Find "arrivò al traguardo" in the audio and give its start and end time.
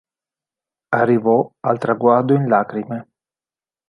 0.95-2.33